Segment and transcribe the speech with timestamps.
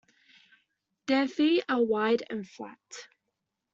[1.05, 3.07] Their feet are wide and flat.